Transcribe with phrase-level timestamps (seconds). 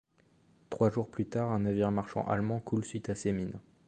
[0.71, 3.59] Trois jours plus tard, un navire marchand allemand coule suite à ces mines.